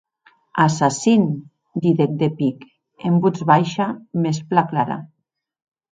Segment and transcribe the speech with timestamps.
[0.61, 1.27] Assassin,
[1.83, 2.65] didec de pic,
[3.11, 3.91] en votz baisha
[4.25, 4.99] mès plan clara.